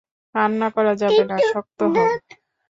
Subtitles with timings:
[0.35, 2.07] কান্না করা যাবে না, শক্ত হও।